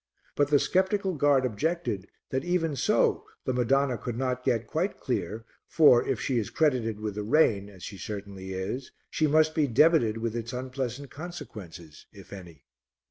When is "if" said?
6.09-6.19, 12.11-12.33